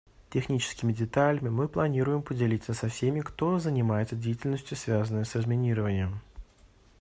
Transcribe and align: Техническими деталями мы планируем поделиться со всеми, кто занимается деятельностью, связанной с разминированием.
Техническими 0.31 0.93
деталями 0.93 1.49
мы 1.49 1.67
планируем 1.67 2.23
поделиться 2.23 2.73
со 2.73 2.89
всеми, 2.89 3.19
кто 3.21 3.59
занимается 3.59 4.15
деятельностью, 4.15 4.75
связанной 4.75 5.25
с 5.25 5.35
разминированием. 5.35 6.21